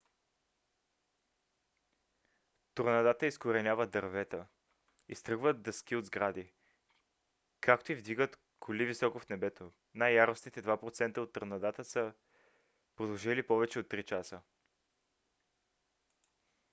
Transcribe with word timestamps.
торнадата 2.73 3.25
изкореняват 3.25 3.91
дървета 3.91 4.47
изтръгват 5.09 5.61
дъски 5.61 5.95
от 5.95 6.05
сгради 6.05 6.53
както 7.61 7.91
и 7.91 7.95
вдигат 7.95 8.39
коли 8.59 8.85
високо 8.85 9.19
в 9.19 9.29
небето. 9.29 9.71
най-яростните 9.93 10.63
2 10.63 10.79
процента 10.79 11.21
от 11.21 11.33
торнадата 11.33 11.83
са 11.83 12.13
продължили 12.95 13.47
повече 13.47 13.79
от 13.79 13.89
три 13.89 14.03
часа 14.03 14.41